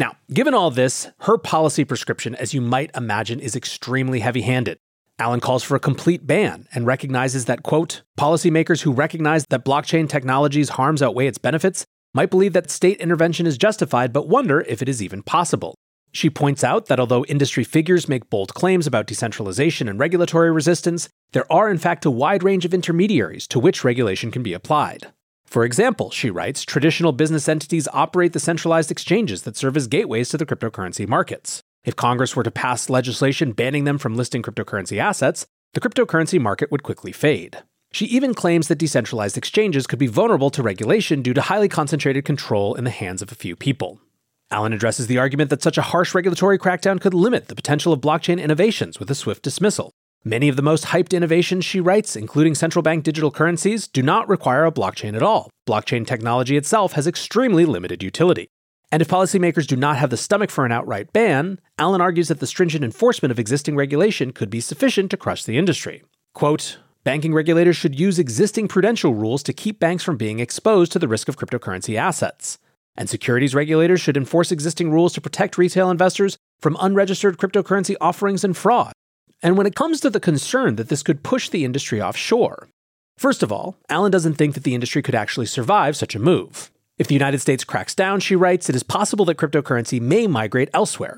Now, 0.00 0.16
given 0.32 0.54
all 0.54 0.70
this, 0.70 1.08
her 1.18 1.36
policy 1.36 1.84
prescription, 1.84 2.34
as 2.34 2.54
you 2.54 2.62
might 2.62 2.90
imagine, 2.96 3.38
is 3.38 3.54
extremely 3.54 4.20
heavy 4.20 4.40
handed. 4.40 4.78
Allen 5.18 5.40
calls 5.40 5.62
for 5.62 5.76
a 5.76 5.80
complete 5.80 6.26
ban 6.26 6.66
and 6.72 6.86
recognizes 6.86 7.44
that, 7.44 7.62
quote, 7.62 8.00
policymakers 8.18 8.80
who 8.80 8.92
recognize 8.92 9.44
that 9.50 9.62
blockchain 9.62 10.08
technology's 10.08 10.70
harms 10.70 11.02
outweigh 11.02 11.26
its 11.26 11.36
benefits 11.36 11.84
might 12.14 12.30
believe 12.30 12.54
that 12.54 12.70
state 12.70 12.96
intervention 12.96 13.46
is 13.46 13.58
justified, 13.58 14.10
but 14.10 14.26
wonder 14.26 14.62
if 14.62 14.80
it 14.80 14.88
is 14.88 15.02
even 15.02 15.22
possible. 15.22 15.74
She 16.12 16.30
points 16.30 16.64
out 16.64 16.86
that 16.86 16.98
although 16.98 17.26
industry 17.26 17.62
figures 17.62 18.08
make 18.08 18.30
bold 18.30 18.54
claims 18.54 18.86
about 18.86 19.06
decentralization 19.06 19.86
and 19.86 20.00
regulatory 20.00 20.50
resistance, 20.50 21.10
there 21.32 21.52
are 21.52 21.70
in 21.70 21.76
fact 21.76 22.06
a 22.06 22.10
wide 22.10 22.42
range 22.42 22.64
of 22.64 22.72
intermediaries 22.72 23.46
to 23.48 23.60
which 23.60 23.84
regulation 23.84 24.30
can 24.30 24.42
be 24.42 24.54
applied. 24.54 25.08
For 25.50 25.64
example, 25.64 26.10
she 26.12 26.30
writes, 26.30 26.64
traditional 26.64 27.10
business 27.10 27.48
entities 27.48 27.88
operate 27.92 28.34
the 28.34 28.38
centralized 28.38 28.92
exchanges 28.92 29.42
that 29.42 29.56
serve 29.56 29.76
as 29.76 29.88
gateways 29.88 30.28
to 30.28 30.38
the 30.38 30.46
cryptocurrency 30.46 31.08
markets. 31.08 31.60
If 31.84 31.96
Congress 31.96 32.36
were 32.36 32.44
to 32.44 32.52
pass 32.52 32.88
legislation 32.88 33.50
banning 33.50 33.82
them 33.82 33.98
from 33.98 34.14
listing 34.14 34.42
cryptocurrency 34.42 34.98
assets, 34.98 35.46
the 35.74 35.80
cryptocurrency 35.80 36.40
market 36.40 36.70
would 36.70 36.84
quickly 36.84 37.10
fade. 37.10 37.58
She 37.90 38.06
even 38.06 38.32
claims 38.32 38.68
that 38.68 38.78
decentralized 38.78 39.36
exchanges 39.36 39.88
could 39.88 39.98
be 39.98 40.06
vulnerable 40.06 40.50
to 40.50 40.62
regulation 40.62 41.20
due 41.20 41.34
to 41.34 41.42
highly 41.42 41.68
concentrated 41.68 42.24
control 42.24 42.76
in 42.76 42.84
the 42.84 42.90
hands 42.90 43.20
of 43.20 43.32
a 43.32 43.34
few 43.34 43.56
people. 43.56 44.00
Allen 44.52 44.72
addresses 44.72 45.08
the 45.08 45.18
argument 45.18 45.50
that 45.50 45.62
such 45.62 45.78
a 45.78 45.82
harsh 45.82 46.14
regulatory 46.14 46.60
crackdown 46.60 47.00
could 47.00 47.14
limit 47.14 47.48
the 47.48 47.56
potential 47.56 47.92
of 47.92 48.00
blockchain 48.00 48.40
innovations 48.40 49.00
with 49.00 49.10
a 49.10 49.16
swift 49.16 49.42
dismissal. 49.42 49.90
Many 50.24 50.50
of 50.50 50.56
the 50.56 50.62
most 50.62 50.86
hyped 50.86 51.16
innovations, 51.16 51.64
she 51.64 51.80
writes, 51.80 52.14
including 52.14 52.54
central 52.54 52.82
bank 52.82 53.04
digital 53.04 53.30
currencies, 53.30 53.88
do 53.88 54.02
not 54.02 54.28
require 54.28 54.66
a 54.66 54.72
blockchain 54.72 55.16
at 55.16 55.22
all. 55.22 55.48
Blockchain 55.66 56.06
technology 56.06 56.58
itself 56.58 56.92
has 56.92 57.06
extremely 57.06 57.64
limited 57.64 58.02
utility. 58.02 58.48
And 58.92 59.00
if 59.00 59.08
policymakers 59.08 59.66
do 59.66 59.76
not 59.76 59.96
have 59.96 60.10
the 60.10 60.18
stomach 60.18 60.50
for 60.50 60.66
an 60.66 60.72
outright 60.72 61.10
ban, 61.14 61.58
Allen 61.78 62.02
argues 62.02 62.28
that 62.28 62.38
the 62.38 62.46
stringent 62.46 62.84
enforcement 62.84 63.32
of 63.32 63.38
existing 63.38 63.76
regulation 63.76 64.32
could 64.32 64.50
be 64.50 64.60
sufficient 64.60 65.10
to 65.10 65.16
crush 65.16 65.44
the 65.44 65.56
industry. 65.56 66.02
Quote, 66.34 66.78
Banking 67.02 67.32
regulators 67.32 67.78
should 67.78 67.98
use 67.98 68.18
existing 68.18 68.68
prudential 68.68 69.14
rules 69.14 69.42
to 69.44 69.54
keep 69.54 69.78
banks 69.78 70.04
from 70.04 70.18
being 70.18 70.38
exposed 70.38 70.92
to 70.92 70.98
the 70.98 71.08
risk 71.08 71.30
of 71.30 71.38
cryptocurrency 71.38 71.96
assets. 71.96 72.58
And 72.94 73.08
securities 73.08 73.54
regulators 73.54 74.02
should 74.02 74.18
enforce 74.18 74.52
existing 74.52 74.90
rules 74.90 75.14
to 75.14 75.22
protect 75.22 75.56
retail 75.56 75.90
investors 75.90 76.36
from 76.58 76.76
unregistered 76.78 77.38
cryptocurrency 77.38 77.96
offerings 78.02 78.44
and 78.44 78.54
fraud. 78.54 78.92
And 79.42 79.56
when 79.56 79.66
it 79.66 79.74
comes 79.74 80.00
to 80.00 80.10
the 80.10 80.20
concern 80.20 80.76
that 80.76 80.88
this 80.88 81.02
could 81.02 81.22
push 81.22 81.48
the 81.48 81.64
industry 81.64 82.00
offshore, 82.00 82.68
first 83.16 83.42
of 83.42 83.50
all, 83.50 83.76
Allen 83.88 84.10
doesn't 84.10 84.34
think 84.34 84.54
that 84.54 84.64
the 84.64 84.74
industry 84.74 85.02
could 85.02 85.14
actually 85.14 85.46
survive 85.46 85.96
such 85.96 86.14
a 86.14 86.18
move. 86.18 86.70
If 86.98 87.08
the 87.08 87.14
United 87.14 87.40
States 87.40 87.64
cracks 87.64 87.94
down, 87.94 88.20
she 88.20 88.36
writes, 88.36 88.68
it 88.68 88.76
is 88.76 88.82
possible 88.82 89.24
that 89.24 89.38
cryptocurrency 89.38 90.00
may 90.00 90.26
migrate 90.26 90.68
elsewhere. 90.74 91.16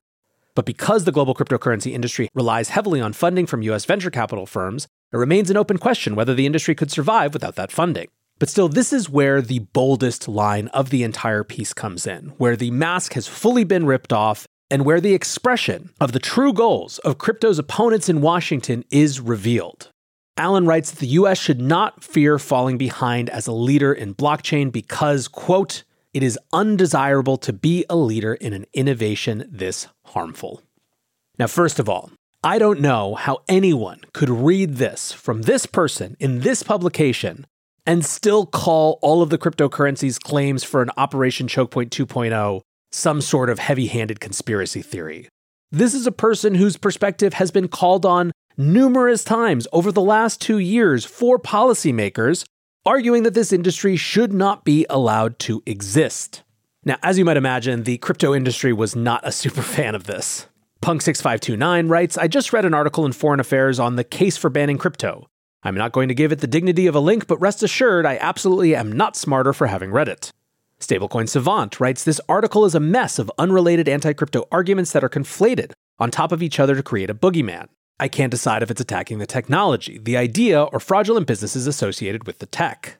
But 0.54 0.66
because 0.66 1.04
the 1.04 1.12
global 1.12 1.34
cryptocurrency 1.34 1.92
industry 1.92 2.28
relies 2.34 2.68
heavily 2.68 3.00
on 3.00 3.12
funding 3.12 3.46
from 3.46 3.62
US 3.62 3.84
venture 3.84 4.10
capital 4.10 4.46
firms, 4.46 4.86
it 5.12 5.16
remains 5.16 5.50
an 5.50 5.56
open 5.56 5.78
question 5.78 6.14
whether 6.14 6.34
the 6.34 6.46
industry 6.46 6.76
could 6.76 6.92
survive 6.92 7.32
without 7.32 7.56
that 7.56 7.72
funding. 7.72 8.08
But 8.38 8.48
still, 8.48 8.68
this 8.68 8.92
is 8.92 9.08
where 9.08 9.40
the 9.40 9.60
boldest 9.60 10.28
line 10.28 10.68
of 10.68 10.90
the 10.90 11.02
entire 11.02 11.44
piece 11.44 11.72
comes 11.72 12.06
in, 12.06 12.32
where 12.38 12.56
the 12.56 12.70
mask 12.70 13.14
has 13.14 13.26
fully 13.26 13.64
been 13.64 13.86
ripped 13.86 14.12
off 14.12 14.46
and 14.72 14.86
where 14.86 15.02
the 15.02 15.12
expression 15.12 15.90
of 16.00 16.12
the 16.12 16.18
true 16.18 16.50
goals 16.54 16.98
of 17.00 17.18
crypto's 17.18 17.58
opponents 17.58 18.08
in 18.08 18.22
Washington 18.22 18.82
is 18.90 19.20
revealed. 19.20 19.90
Allen 20.38 20.64
writes 20.64 20.90
that 20.90 20.98
the 20.98 21.08
US 21.08 21.38
should 21.38 21.60
not 21.60 22.02
fear 22.02 22.38
falling 22.38 22.78
behind 22.78 23.28
as 23.28 23.46
a 23.46 23.52
leader 23.52 23.92
in 23.92 24.14
blockchain 24.14 24.72
because, 24.72 25.28
quote, 25.28 25.84
it 26.14 26.22
is 26.22 26.38
undesirable 26.54 27.36
to 27.36 27.52
be 27.52 27.84
a 27.90 27.96
leader 27.96 28.32
in 28.32 28.54
an 28.54 28.64
innovation 28.72 29.46
this 29.50 29.88
harmful. 30.06 30.62
Now, 31.38 31.48
first 31.48 31.78
of 31.78 31.90
all, 31.90 32.10
I 32.42 32.58
don't 32.58 32.80
know 32.80 33.14
how 33.14 33.42
anyone 33.50 34.00
could 34.14 34.30
read 34.30 34.76
this 34.76 35.12
from 35.12 35.42
this 35.42 35.66
person 35.66 36.16
in 36.18 36.40
this 36.40 36.62
publication 36.62 37.46
and 37.84 38.06
still 38.06 38.46
call 38.46 38.98
all 39.02 39.20
of 39.20 39.28
the 39.28 39.38
cryptocurrency's 39.38 40.18
claims 40.18 40.64
for 40.64 40.80
an 40.80 40.90
Operation 40.96 41.46
Chokepoint 41.46 41.70
Point 41.70 41.90
2.0 41.90 42.62
some 42.92 43.20
sort 43.20 43.50
of 43.50 43.58
heavy 43.58 43.86
handed 43.86 44.20
conspiracy 44.20 44.82
theory. 44.82 45.28
This 45.70 45.94
is 45.94 46.06
a 46.06 46.12
person 46.12 46.54
whose 46.54 46.76
perspective 46.76 47.34
has 47.34 47.50
been 47.50 47.68
called 47.68 48.04
on 48.04 48.32
numerous 48.56 49.24
times 49.24 49.66
over 49.72 49.90
the 49.90 50.02
last 50.02 50.40
two 50.40 50.58
years 50.58 51.04
for 51.04 51.38
policymakers, 51.38 52.44
arguing 52.84 53.22
that 53.22 53.34
this 53.34 53.52
industry 53.52 53.96
should 53.96 54.32
not 54.32 54.64
be 54.64 54.84
allowed 54.90 55.38
to 55.40 55.62
exist. 55.64 56.42
Now, 56.84 56.98
as 57.02 57.16
you 57.16 57.24
might 57.24 57.36
imagine, 57.36 57.84
the 57.84 57.98
crypto 57.98 58.34
industry 58.34 58.72
was 58.72 58.94
not 58.94 59.26
a 59.26 59.32
super 59.42 59.62
fan 59.62 59.94
of 59.94 60.04
this. 60.04 60.46
Punk6529 60.82 61.88
writes 61.88 62.18
I 62.18 62.26
just 62.26 62.52
read 62.52 62.64
an 62.64 62.74
article 62.74 63.06
in 63.06 63.12
Foreign 63.12 63.40
Affairs 63.40 63.78
on 63.78 63.96
the 63.96 64.04
case 64.04 64.36
for 64.36 64.50
banning 64.50 64.78
crypto. 64.78 65.28
I'm 65.62 65.76
not 65.76 65.92
going 65.92 66.08
to 66.08 66.14
give 66.14 66.32
it 66.32 66.40
the 66.40 66.48
dignity 66.48 66.88
of 66.88 66.96
a 66.96 67.00
link, 67.00 67.28
but 67.28 67.40
rest 67.40 67.62
assured, 67.62 68.04
I 68.04 68.18
absolutely 68.18 68.74
am 68.74 68.90
not 68.90 69.16
smarter 69.16 69.52
for 69.52 69.68
having 69.68 69.92
read 69.92 70.08
it. 70.08 70.32
Stablecoin 70.82 71.28
Savant 71.28 71.78
writes 71.78 72.02
This 72.02 72.20
article 72.28 72.64
is 72.64 72.74
a 72.74 72.80
mess 72.80 73.18
of 73.18 73.30
unrelated 73.38 73.88
anti 73.88 74.12
crypto 74.12 74.46
arguments 74.50 74.92
that 74.92 75.04
are 75.04 75.08
conflated 75.08 75.72
on 75.98 76.10
top 76.10 76.32
of 76.32 76.42
each 76.42 76.58
other 76.58 76.74
to 76.74 76.82
create 76.82 77.08
a 77.08 77.14
boogeyman. 77.14 77.68
I 78.00 78.08
can't 78.08 78.32
decide 78.32 78.64
if 78.64 78.70
it's 78.70 78.80
attacking 78.80 79.18
the 79.18 79.26
technology, 79.26 79.98
the 79.98 80.16
idea, 80.16 80.64
or 80.64 80.80
fraudulent 80.80 81.28
businesses 81.28 81.68
associated 81.68 82.26
with 82.26 82.40
the 82.40 82.46
tech. 82.46 82.98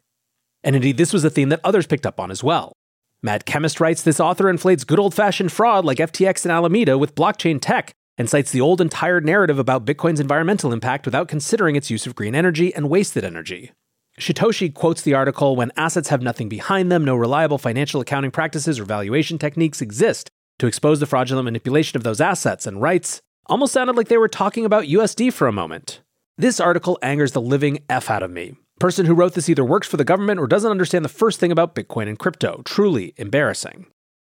And 0.63 0.77
indeed, 0.77 0.97
this 0.97 1.13
was 1.13 1.25
a 1.25 1.31
theme 1.31 1.49
that 1.49 1.61
others 1.65 1.89
picked 1.89 2.07
up 2.07 2.21
on 2.21 2.31
as 2.31 2.45
well. 2.45 2.73
Mad 3.21 3.47
Chemist 3.47 3.81
writes 3.81 4.03
This 4.03 4.21
author 4.21 4.49
inflates 4.49 4.85
good 4.85 5.01
old 5.01 5.13
fashioned 5.13 5.51
fraud 5.51 5.85
like 5.85 5.99
FTX 5.99 6.45
and 6.45 6.53
Alameda 6.53 6.97
with 6.97 7.17
blockchain 7.17 7.59
tech 7.61 7.93
and 8.17 8.31
cites 8.31 8.53
the 8.53 8.61
old 8.61 8.81
and 8.81 8.93
tired 8.93 9.25
narrative 9.25 9.59
about 9.59 9.85
Bitcoin's 9.85 10.21
environmental 10.21 10.73
impact 10.73 11.05
without 11.05 11.27
considering 11.27 11.75
its 11.75 11.91
use 11.91 12.07
of 12.07 12.15
green 12.15 12.37
energy 12.37 12.73
and 12.73 12.89
wasted 12.89 13.25
energy. 13.25 13.73
Shitoshi 14.21 14.73
quotes 14.73 15.03
the 15.03 15.15
article 15.15 15.57
when 15.57 15.73
assets 15.77 16.11
have 16.11 16.23
nothing 16.23 16.49
behind 16.49 16.93
them, 16.93 17.05
no 17.05 17.17
reliable 17.17 17.59
financial 17.59 18.01
accounting 18.01 18.31
practices 18.31 18.79
or 18.79 18.85
valuation 18.85 19.39
techniques 19.39 19.81
exist 19.81 20.29
to 20.59 20.67
expose 20.67 21.01
the 21.01 21.07
fraudulent 21.07 21.47
manipulation 21.47 21.97
of 21.97 22.05
those 22.05 22.21
assets, 22.21 22.67
and 22.67 22.81
writes, 22.81 23.21
almost 23.47 23.73
sounded 23.73 23.97
like 23.97 24.09
they 24.09 24.19
were 24.19 24.29
talking 24.29 24.65
about 24.65 24.85
USD 24.85 25.33
for 25.33 25.49
a 25.49 25.53
moment. 25.53 26.01
This 26.37 26.61
article 26.61 26.99
angers 27.03 27.33
the 27.33 27.41
living 27.41 27.81
F 27.89 28.11
out 28.11 28.23
of 28.23 28.31
me. 28.31 28.57
Person 28.79 29.07
who 29.07 29.15
wrote 29.15 29.35
this 29.35 29.49
either 29.49 29.65
works 29.65 29.89
for 29.89 29.97
the 29.97 30.05
government 30.05 30.41
or 30.41 30.47
doesn't 30.47 30.71
understand 30.71 31.05
the 31.05 31.09
first 31.09 31.41
thing 31.41 31.51
about 31.51 31.75
Bitcoin 31.75 32.09
and 32.09 32.19
crypto. 32.19 32.63
Truly 32.65 33.15
embarrassing. 33.17 33.87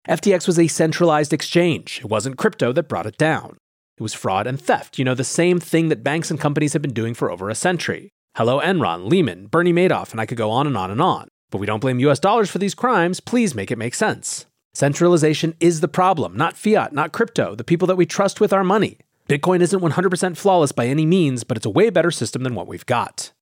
FTX 0.08 0.46
was 0.46 0.58
a 0.58 0.68
centralized 0.68 1.32
exchange. 1.32 2.00
It 2.00 2.06
wasn't 2.06 2.38
crypto 2.38 2.72
that 2.72 2.88
brought 2.88 3.06
it 3.06 3.16
down. 3.16 3.56
It 3.96 4.02
was 4.02 4.14
fraud 4.14 4.46
and 4.46 4.60
theft, 4.60 4.98
you 4.98 5.04
know, 5.04 5.14
the 5.14 5.24
same 5.24 5.60
thing 5.60 5.88
that 5.88 6.02
banks 6.02 6.30
and 6.30 6.40
companies 6.40 6.72
have 6.72 6.82
been 6.82 6.92
doing 6.92 7.14
for 7.14 7.30
over 7.30 7.50
a 7.50 7.54
century. 7.54 8.10
Hello, 8.34 8.62
Enron, 8.62 9.10
Lehman, 9.10 9.46
Bernie 9.48 9.74
Madoff, 9.74 10.10
and 10.10 10.18
I 10.18 10.24
could 10.24 10.38
go 10.38 10.50
on 10.50 10.66
and 10.66 10.74
on 10.74 10.90
and 10.90 11.02
on. 11.02 11.28
But 11.50 11.58
we 11.58 11.66
don't 11.66 11.80
blame 11.80 11.98
US 12.00 12.18
dollars 12.18 12.48
for 12.48 12.56
these 12.56 12.74
crimes. 12.74 13.20
Please 13.20 13.54
make 13.54 13.70
it 13.70 13.76
make 13.76 13.94
sense. 13.94 14.46
Centralization 14.72 15.54
is 15.60 15.82
the 15.82 15.88
problem, 15.88 16.34
not 16.34 16.56
fiat, 16.56 16.94
not 16.94 17.12
crypto, 17.12 17.54
the 17.54 17.62
people 17.62 17.86
that 17.88 17.96
we 17.96 18.06
trust 18.06 18.40
with 18.40 18.50
our 18.50 18.64
money. 18.64 18.96
Bitcoin 19.28 19.60
isn't 19.60 19.82
100% 19.82 20.38
flawless 20.38 20.72
by 20.72 20.86
any 20.86 21.04
means, 21.04 21.44
but 21.44 21.58
it's 21.58 21.66
a 21.66 21.70
way 21.70 21.90
better 21.90 22.10
system 22.10 22.42
than 22.42 22.54
what 22.54 22.66
we've 22.66 22.86
got. 22.86 23.32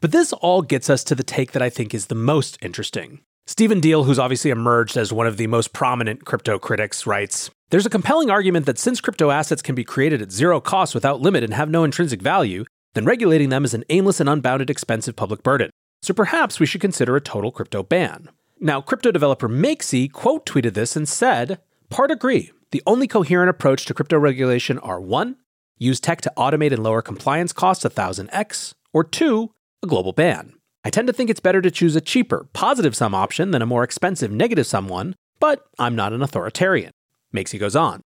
But 0.00 0.12
this 0.12 0.32
all 0.34 0.62
gets 0.62 0.88
us 0.88 1.02
to 1.04 1.16
the 1.16 1.24
take 1.24 1.50
that 1.50 1.62
I 1.62 1.68
think 1.68 1.92
is 1.92 2.06
the 2.06 2.14
most 2.14 2.58
interesting. 2.62 3.22
Stephen 3.48 3.80
Diehl, 3.80 4.04
who's 4.04 4.20
obviously 4.20 4.52
emerged 4.52 4.96
as 4.96 5.12
one 5.12 5.26
of 5.26 5.36
the 5.36 5.48
most 5.48 5.72
prominent 5.72 6.24
crypto 6.24 6.60
critics, 6.60 7.08
writes 7.08 7.50
There's 7.70 7.86
a 7.86 7.90
compelling 7.90 8.30
argument 8.30 8.66
that 8.66 8.78
since 8.78 9.00
crypto 9.00 9.32
assets 9.32 9.62
can 9.62 9.74
be 9.74 9.82
created 9.82 10.22
at 10.22 10.30
zero 10.30 10.60
cost 10.60 10.94
without 10.94 11.20
limit 11.20 11.42
and 11.42 11.54
have 11.54 11.68
no 11.68 11.82
intrinsic 11.82 12.22
value, 12.22 12.64
then 12.94 13.04
regulating 13.04 13.48
them 13.48 13.64
is 13.64 13.74
an 13.74 13.84
aimless 13.90 14.20
and 14.20 14.28
unbounded 14.28 14.70
expensive 14.70 15.16
public 15.16 15.42
burden. 15.42 15.70
So 16.02 16.14
perhaps 16.14 16.60
we 16.60 16.66
should 16.66 16.80
consider 16.80 17.16
a 17.16 17.20
total 17.20 17.50
crypto 17.50 17.82
ban. 17.82 18.28
Now, 18.60 18.80
crypto 18.80 19.10
developer 19.10 19.48
Makesy 19.48 20.10
quote 20.10 20.46
tweeted 20.46 20.74
this 20.74 20.96
and 20.96 21.08
said, 21.08 21.60
Part 21.90 22.10
agree. 22.10 22.52
The 22.70 22.82
only 22.86 23.06
coherent 23.06 23.50
approach 23.50 23.86
to 23.86 23.94
crypto 23.94 24.18
regulation 24.18 24.78
are 24.80 25.00
1. 25.00 25.36
Use 25.78 26.00
tech 26.00 26.20
to 26.22 26.32
automate 26.36 26.72
and 26.72 26.82
lower 26.82 27.02
compliance 27.02 27.52
costs 27.52 27.84
1000x, 27.84 28.74
or 28.92 29.04
2. 29.04 29.50
A 29.82 29.86
global 29.86 30.12
ban. 30.12 30.54
I 30.84 30.90
tend 30.90 31.06
to 31.06 31.12
think 31.12 31.30
it's 31.30 31.40
better 31.40 31.62
to 31.62 31.70
choose 31.70 31.96
a 31.96 32.00
cheaper, 32.00 32.48
positive 32.52 32.96
sum 32.96 33.14
option 33.14 33.52
than 33.52 33.62
a 33.62 33.66
more 33.66 33.84
expensive, 33.84 34.32
negative 34.32 34.66
sum 34.66 34.88
one, 34.88 35.14
but 35.38 35.64
I'm 35.78 35.94
not 35.94 36.12
an 36.12 36.22
authoritarian. 36.22 36.90
Makesy 37.34 37.58
goes 37.58 37.76
on. 37.76 38.02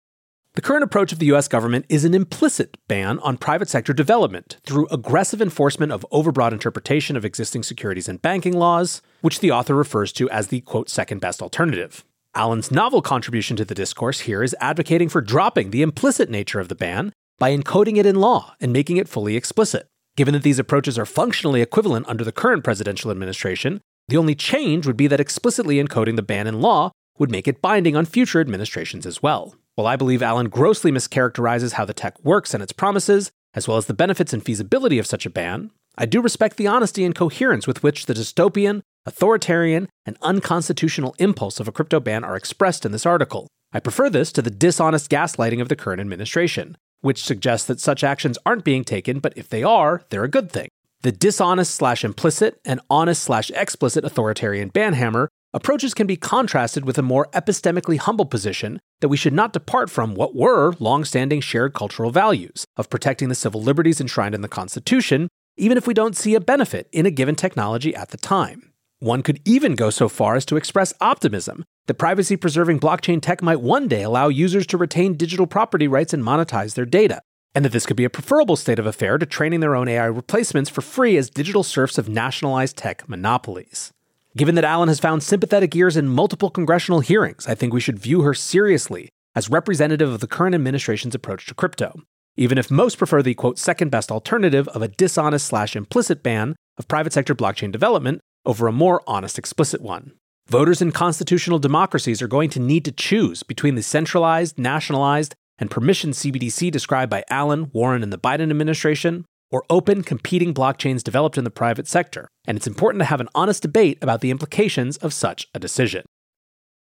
The 0.55 0.63
current 0.63 0.83
approach 0.83 1.13
of 1.13 1.21
the 1.21 1.33
US 1.33 1.47
government 1.47 1.87
is 1.89 2.05
an 2.05 2.13
implicit 2.13 2.77
ban 2.89 3.21
on 3.21 3.37
private 3.37 3.69
sector 3.69 3.93
development 3.93 4.57
through 4.67 4.89
aggressive 4.89 5.41
enforcement 5.41 5.93
of 5.93 6.05
overbroad 6.13 6.51
interpretation 6.51 7.17
of 7.17 7.25
existing 7.25 7.63
securities 7.63 8.09
and 8.09 8.21
banking 8.21 8.55
laws, 8.59 9.01
which 9.21 9.39
the 9.39 9.53
author 9.53 9.77
refers 9.77 10.13
to 10.15 10.29
as 10.31 10.49
the 10.49 10.61
quote 10.63 10.89
second 10.89 11.21
best 11.21 11.41
alternative. 11.41 12.05
Allen's 12.35 12.73
novel 12.73 13.01
contribution 13.01 13.57
to 13.59 13.65
the 13.65 13.77
discourse 13.77 14.21
here 14.21 14.43
is 14.43 14.57
advocating 14.61 15.09
for 15.09 15.21
dropping 15.21 15.71
the 15.71 15.83
implicit 15.83 16.29
nature 16.29 16.59
of 16.59 16.67
the 16.67 16.75
ban 16.75 17.13
by 17.39 17.57
encoding 17.57 17.97
it 17.97 18.07
in 18.07 18.17
law 18.17 18.55
and 18.61 18.73
making 18.73 18.97
it 18.97 19.09
fully 19.09 19.37
explicit. 19.37 19.87
Given 20.17 20.35
that 20.35 20.43
these 20.43 20.59
approaches 20.59 20.99
are 20.99 21.07
functionally 21.07 21.63
equivalent 21.63 22.09
under 22.09 22.25
the 22.25 22.33
current 22.33 22.65
presidential 22.65 23.13
administration, 23.13 23.81
the 24.09 24.17
only 24.17 24.35
change 24.35 24.85
would 24.85 24.97
be 24.97 25.07
that 25.07 25.21
explicitly 25.21 25.81
encoding 25.81 26.17
the 26.17 26.23
ban 26.23 26.49
in 26.49 26.61
law 26.61 26.91
would 27.19 27.31
make 27.31 27.47
it 27.47 27.63
binding 27.63 27.95
on 27.95 28.05
future 28.05 28.41
administrations 28.41 29.07
as 29.07 29.23
well. 29.23 29.55
While 29.77 29.87
I 29.87 29.97
believe 29.97 30.23
Allen 30.23 30.49
grossly 30.49 30.91
mischaracterizes 30.91 31.73
how 31.73 31.85
the 31.85 31.95
tech 31.95 32.23
works 32.25 32.53
and 32.53 32.63
its 32.63 32.73
promises, 32.73 33.31
as 33.55 33.67
well 33.67 33.77
as 33.77 33.87
the 33.87 33.95
benefits 33.95 34.33
and 34.33 34.45
feasibility 34.45 34.99
of 34.99 35.07
such 35.07 35.27
a 35.27 35.31
ban, 35.31 35.71
I 35.97 36.07
do 36.07 36.21
respect 36.21 36.57
the 36.57 36.67
honesty 36.67 37.05
and 37.05 37.15
coherence 37.15 37.67
with 37.67 37.83
which 37.83 38.07
the 38.07 38.15
dystopian, 38.15 38.83
authoritarian, 39.07 39.89
and 40.05 40.17
unconstitutional 40.23 41.15
impulse 41.19 41.61
of 41.61 41.69
a 41.69 41.73
crypto 41.73 42.01
ban 42.01 42.25
are 42.25 42.37
expressed 42.37 42.85
in 42.85 42.93
this 42.93 43.07
article. 43.07 43.49
I 43.73 43.81
prefer 43.81 44.11
this 44.11 44.33
to 44.33 44.43
the 44.43 44.51
dishonest 44.51 45.11
gaslighting 45.11 45.61
of 45.61 45.69
the 45.69 45.77
current 45.77 46.01
administration, 46.01 46.77
which 47.01 47.23
suggests 47.25 47.67
that 47.69 47.81
such 47.81 48.05
actions 48.05 48.39
aren't 48.45 48.65
being 48.65 48.85
taken, 48.85 49.21
but 49.21 49.33
if 49.37 49.49
they 49.49 49.63
are, 49.63 50.03
they're 50.11 50.25
a 50.25 50.29
good 50.29 50.51
thing. 50.51 50.69
The 51.03 51.13
dishonest 51.13 51.75
slash 51.75 52.05
implicit 52.05 52.61
and 52.65 52.81
honest 52.91 53.23
slash 53.23 53.51
explicit 53.53 54.05
authoritarian 54.05 54.71
banhammer 54.71 55.29
approaches 55.53 55.95
can 55.95 56.07
be 56.07 56.17
contrasted 56.17 56.85
with 56.85 56.99
a 56.99 57.03
more 57.03 57.29
epistemically 57.33 57.99
humble 57.99 58.27
position 58.27 58.79
that 59.01 59.09
we 59.09 59.17
should 59.17 59.33
not 59.33 59.53
depart 59.53 59.91
from 59.91 60.15
what 60.15 60.35
were 60.35 60.75
long-standing 60.79 61.41
shared 61.41 61.75
cultural 61.75 62.11
values 62.11 62.65
of 62.77 62.91
protecting 62.91 63.29
the 63.29 63.35
civil 63.35 63.63
liberties 63.63 64.01
enshrined 64.01 64.35
in 64.35 64.43
the 64.43 64.49
Constitution, 64.49 65.29
even 65.57 65.77
if 65.77 65.87
we 65.87 65.95
don't 65.95 66.17
see 66.17 66.35
a 66.35 66.41
benefit 66.41 66.89
in 66.93 67.07
a 67.07 67.11
given 67.11 67.35
technology 67.35 67.95
at 67.95 68.11
the 68.11 68.17
time. 68.17 68.71
One 69.01 69.23
could 69.23 69.41
even 69.45 69.75
go 69.75 69.91
so 69.91 70.09
far 70.09 70.37
as 70.37 70.45
to 70.47 70.57
express 70.57 70.93
optimism 71.01 71.65
that 71.87 71.95
privacy 71.95 72.37
preserving 72.37 72.79
blockchain 72.81 73.21
tech 73.21 73.43
might 73.43 73.61
one 73.61 73.89
day 73.89 74.03
allow 74.03 74.29
users 74.29 74.67
to 74.69 74.77
retain 74.77 75.17
digital 75.17 75.47
property 75.47 75.89
rights 75.89 76.13
and 76.13 76.23
monetize 76.23 76.75
their 76.75 76.85
data, 76.85 77.21
and 77.55 77.65
that 77.65 77.73
this 77.73 77.87
could 77.87 77.97
be 77.97 78.05
a 78.05 78.11
preferable 78.11 78.57
state 78.57 78.79
of 78.79 78.87
affair 78.87 79.19
to 79.19 79.27
training 79.27 79.61
their 79.61 79.75
own 79.75 79.89
AI 79.89 80.05
replacements 80.05 80.71
for 80.71 80.83
free 80.83 81.17
as 81.17 81.31
digital 81.31 81.65
serfs 81.65 81.99
of 81.99 82.09
nationalized 82.09 82.77
tech 82.77 83.09
monopolies. 83.09 83.91
Given 84.37 84.55
that 84.55 84.65
Allen 84.65 84.89
has 84.89 85.01
found 85.01 85.25
sympathetic 85.25 85.75
ears 85.75 85.97
in 85.97 86.09
multiple 86.09 86.51
congressional 86.51 87.01
hearings, 87.01 87.49
I 87.49 87.57
think 87.57 87.73
we 87.73 87.81
should 87.81 87.99
view 87.99 88.23
her 88.23 88.33
seriously 88.33 89.09
as 89.35 89.51
representative 89.51 90.09
of 90.09 90.21
the 90.21 90.29
current 90.29 90.55
administration's 90.55 91.17
approach 91.17 91.47
to 91.47 91.55
crypto, 91.55 92.03
even 92.37 92.57
if 92.57 92.71
most 92.71 92.97
prefer 92.97 93.23
the 93.23 93.35
quote 93.35 93.59
second 93.59 93.91
best 93.91 94.13
alternative 94.13 94.69
of 94.69 94.83
a 94.83 94.89
dishonest 94.89 95.47
slash 95.47 95.75
implicit 95.75 96.23
ban 96.23 96.55
of 96.79 96.87
private 96.87 97.13
sector 97.13 97.35
blockchain 97.35 97.73
development 97.73 98.21
over 98.47 98.69
a 98.69 98.73
more 98.73 99.03
honest 99.07 99.37
explicit 99.37 99.81
one. 99.81 100.13
Voters 100.49 100.81
in 100.81 100.93
constitutional 100.93 101.59
democracies 101.59 102.23
are 102.23 102.29
going 102.29 102.51
to 102.51 102.61
need 102.61 102.85
to 102.85 102.93
choose 102.93 103.43
between 103.43 103.75
the 103.75 103.83
centralized, 103.83 104.59
nationalized, 104.59 105.35
and 105.59 105.71
permission 105.71 106.11
CBDC 106.11 106.71
described 106.71 107.11
by 107.11 107.25
Allen, 107.31 107.71
Warren, 107.73 108.03
and 108.03 108.13
the 108.13 108.19
Biden 108.19 108.51
administration, 108.51 109.25
or 109.51 109.65
open, 109.69 110.03
competing 110.03 110.55
blockchains 110.55 111.03
developed 111.03 111.37
in 111.37 111.45
the 111.45 111.51
private 111.51 111.87
sector, 111.87 112.29
and 112.47 112.57
it's 112.57 112.67
important 112.67 113.01
to 113.01 113.07
have 113.07 113.21
an 113.21 113.29
honest 113.35 113.63
debate 113.63 113.99
about 114.01 114.21
the 114.21 114.31
implications 114.31 114.97
of 114.99 115.13
such 115.13 115.49
a 115.55 115.59
decision. 115.59 116.05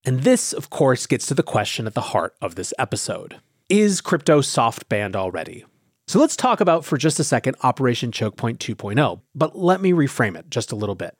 And 0.04 0.23
this, 0.23 0.52
of 0.52 0.70
course, 0.70 1.06
gets 1.06 1.26
to 1.26 1.35
the 1.35 1.42
question 1.42 1.87
at 1.87 1.94
the 1.94 2.00
heart 2.00 2.35
of 2.40 2.54
this 2.54 2.73
episode 2.78 3.37
Is 3.68 4.00
crypto 4.00 4.40
soft 4.40 4.88
banned 4.88 5.16
already? 5.16 5.64
So 6.08 6.20
let's 6.20 6.37
talk 6.37 6.61
about 6.61 6.85
for 6.85 6.96
just 6.96 7.18
a 7.18 7.25
second 7.25 7.56
Operation 7.64 8.12
Chokepoint 8.12 8.58
2.0, 8.58 9.20
but 9.35 9.58
let 9.58 9.80
me 9.80 9.92
reframe 9.92 10.38
it 10.38 10.49
just 10.50 10.70
a 10.70 10.76
little 10.76 10.94
bit. 10.94 11.16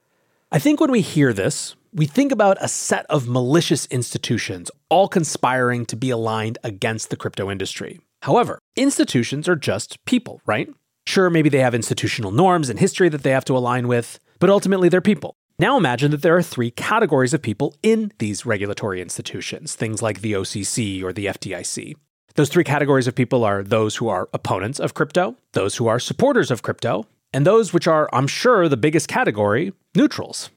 I 0.53 0.61
think 0.61 0.81
when 0.81 0.93
we 0.93 1.01
hear 1.01 1.33
this, 1.33 1.75
we 1.93 2.07
think 2.07 2.31
about 2.31 2.57
a 2.61 2.69
set 2.69 3.05
of 3.07 3.27
malicious 3.27 3.87
institutions 3.87 4.71
all 4.89 5.09
conspiring 5.09 5.87
to 5.87 5.97
be 5.97 6.11
aligned 6.11 6.59
against 6.63 7.11
the 7.11 7.17
crypto 7.17 7.51
industry. 7.51 7.99
However, 8.23 8.61
institutions 8.77 9.49
are 9.49 9.57
just 9.57 10.05
people, 10.05 10.41
right? 10.47 10.69
Sure, 11.07 11.31
maybe 11.31 11.49
they 11.49 11.61
have 11.61 11.75
institutional 11.75 12.33
norms 12.33 12.69
and 12.69 12.79
history 12.79 13.09
that 13.09 13.23
they 13.23 13.31
have 13.31 13.45
to 13.47 13.57
align 13.57 13.89
with, 13.89 14.19
but 14.39 14.51
ultimately 14.51 14.89
they're 14.89 15.01
people. 15.01 15.35
Now 15.59 15.79
imagine 15.79 16.11
that 16.11 16.23
there 16.23 16.37
are 16.37 16.43
three 16.43 16.71
categories 16.71 17.33
of 17.33 17.41
people 17.41 17.75
in 17.83 18.13
these 18.19 18.45
regulatory 18.45 19.01
institutions, 19.01 19.75
things 19.75 20.03
like 20.03 20.21
the 20.21 20.33
OCC 20.33 21.03
or 21.03 21.13
the 21.13 21.27
FDIC. 21.27 21.95
Those 22.35 22.51
three 22.51 22.65
categories 22.65 23.07
of 23.07 23.15
people 23.15 23.45
are 23.45 23.63
those 23.63 23.97
who 23.97 24.09
are 24.09 24.29
opponents 24.35 24.79
of 24.79 24.93
crypto, 24.93 25.37
those 25.53 25.77
who 25.77 25.87
are 25.87 25.99
supporters 25.99 26.51
of 26.51 26.63
crypto, 26.63 27.07
and 27.33 27.47
those 27.47 27.73
which 27.73 27.87
are, 27.87 28.11
I'm 28.13 28.27
sure, 28.27 28.69
the 28.69 28.77
biggest 28.77 29.09
category, 29.09 29.73
neutrals. 29.95 30.51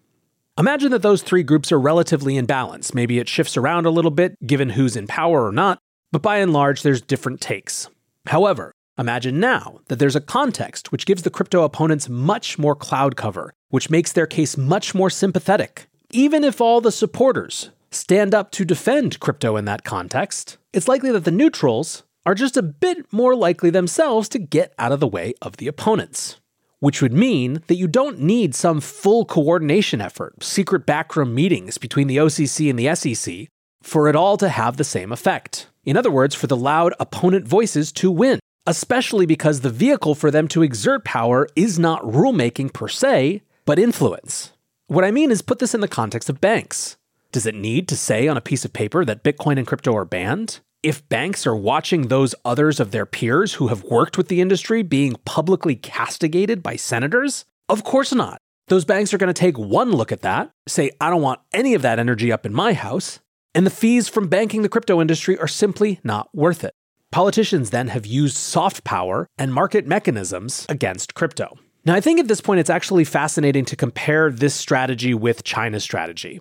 Imagine 0.58 0.92
that 0.92 1.02
those 1.02 1.24
three 1.24 1.44
groups 1.44 1.72
are 1.72 1.80
relatively 1.80 2.36
in 2.36 2.46
balance. 2.46 2.94
Maybe 2.94 3.20
it 3.20 3.30
shifts 3.30 3.56
around 3.56 3.86
a 3.86 3.92
little 3.92 4.12
bit 4.12 4.36
given 4.46 4.72
who's 4.72 4.98
in 4.98 5.08
power 5.08 5.46
or 5.46 5.54
not, 5.54 5.80
But 6.12 6.22
by 6.22 6.38
and 6.38 6.52
large, 6.52 6.82
there's 6.82 7.02
different 7.02 7.40
takes. 7.40 7.88
However, 8.26 8.72
imagine 9.00 9.40
now 9.40 9.80
that 9.88 9.98
there's 9.98 10.16
a 10.16 10.22
context 10.22 10.92
which 10.92 11.06
gives 11.06 11.24
the 11.24 11.30
crypto 11.30 11.64
opponents 11.64 12.10
much 12.10 12.60
more 12.60 12.76
cloud 12.76 13.16
cover, 13.16 13.54
which 13.70 13.90
makes 13.90 14.12
their 14.12 14.28
case 14.28 14.58
much 14.58 14.94
more 14.94 15.10
sympathetic. 15.10 15.88
Even 16.12 16.44
if 16.44 16.60
all 16.60 16.82
the 16.82 16.92
supporters 16.92 17.70
stand 17.92 18.36
up 18.36 18.52
to 18.52 18.66
defend 18.66 19.20
crypto 19.20 19.56
in 19.56 19.66
that 19.66 19.84
context, 19.84 20.58
it's 20.74 20.88
likely 20.88 21.12
that 21.12 21.24
the 21.24 21.32
neutrals 21.32 22.04
are 22.26 22.36
just 22.36 22.58
a 22.58 22.62
bit 22.62 23.12
more 23.12 23.36
likely 23.36 23.70
themselves 23.70 24.30
to 24.30 24.40
get 24.40 24.74
out 24.78 24.92
of 24.92 25.00
the 25.00 25.08
way 25.08 25.34
of 25.42 25.58
the 25.58 25.68
opponents. 25.68 26.40
Which 26.80 27.02
would 27.02 27.14
mean 27.14 27.62
that 27.68 27.76
you 27.76 27.88
don't 27.88 28.20
need 28.20 28.56
some 28.56 28.80
full 28.80 29.26
coordination 29.26 30.00
effort, 30.00 30.44
secret 30.44 30.86
backroom 30.86 31.34
meetings 31.36 31.78
between 31.78 32.08
the 32.08 32.18
OCC 32.18 32.70
and 32.70 32.80
the 32.80 32.96
SEC, 32.96 33.48
for 33.82 34.08
it 34.08 34.16
all 34.16 34.38
to 34.38 34.50
have 34.50 34.78
the 34.78 34.84
same 34.84 35.12
effect. 35.12 35.68
In 35.86 35.98
other 35.98 36.12
words, 36.12 36.36
for 36.36 36.48
the 36.48 36.56
loud 36.56 36.94
opponent 37.00 37.48
voices 37.48 37.92
to 37.94 38.12
win, 38.12 38.40
especially 38.66 39.26
because 39.26 39.62
the 39.62 39.70
vehicle 39.70 40.16
for 40.16 40.32
them 40.32 40.48
to 40.50 40.64
exert 40.64 41.06
power 41.06 41.48
is 41.56 41.80
not 41.80 42.02
rulemaking 42.04 42.74
per 42.74 42.88
se, 42.88 43.42
but 43.66 43.80
influence. 43.80 44.52
What 44.88 45.06
I 45.06 45.12
mean 45.12 45.32
is 45.32 45.42
put 45.42 45.60
this 45.60 45.74
in 45.74 45.82
the 45.82 45.88
context 45.88 46.30
of 46.30 46.42
banks. 46.42 46.98
Does 47.32 47.46
it 47.46 47.56
need 47.56 47.88
to 47.90 47.96
say 47.96 48.28
on 48.28 48.38
a 48.38 48.42
piece 48.42 48.66
of 48.66 48.74
paper 48.74 49.06
that 49.06 49.24
Bitcoin 49.24 49.58
and 49.58 49.68
crypto 49.68 49.96
are 49.96 50.06
banned? 50.06 50.62
If 50.82 51.08
banks 51.10 51.46
are 51.46 51.56
watching 51.56 52.08
those 52.08 52.34
others 52.44 52.80
of 52.80 52.92
their 52.92 53.06
peers 53.06 53.56
who 53.56 53.68
have 53.68 53.84
worked 53.84 54.18
with 54.18 54.30
the 54.30 54.42
industry 54.42 54.82
being 54.82 55.16
publicly 55.26 55.76
castigated 55.76 56.64
by 56.64 56.76
senators? 56.76 57.46
Of 57.68 57.84
course 57.84 58.14
not. 58.14 58.40
Those 58.70 58.86
banks 58.86 59.14
are 59.14 59.18
going 59.18 59.34
to 59.34 59.34
take 59.40 59.58
one 59.58 59.92
look 59.92 60.12
at 60.12 60.22
that, 60.22 60.52
say, 60.68 60.92
I 61.02 61.10
don't 61.10 61.22
want 61.22 61.42
any 61.54 61.74
of 61.74 61.82
that 61.82 62.00
energy 62.00 62.32
up 62.32 62.46
in 62.46 62.54
my 62.54 62.74
house, 62.74 63.20
and 63.54 63.66
the 63.66 63.72
fees 63.72 64.08
from 64.08 64.28
banking 64.28 64.62
the 64.62 64.70
crypto 64.70 65.02
industry 65.02 65.38
are 65.38 65.48
simply 65.48 66.00
not 66.04 66.30
worth 66.34 66.64
it. 66.64 66.74
Politicians 67.12 67.72
then 67.72 67.88
have 67.88 68.06
used 68.06 68.38
soft 68.38 68.84
power 68.84 69.28
and 69.36 69.52
market 69.52 69.88
mechanisms 69.88 70.68
against 70.70 71.16
crypto. 71.16 71.58
Now, 71.84 71.96
I 71.96 72.02
think 72.02 72.20
at 72.20 72.28
this 72.28 72.42
point 72.42 72.60
it's 72.60 72.70
actually 72.70 73.04
fascinating 73.04 73.66
to 73.66 73.76
compare 73.76 74.30
this 74.30 74.54
strategy 74.54 75.16
with 75.16 75.44
China's 75.44 75.84
strategy. 75.84 76.40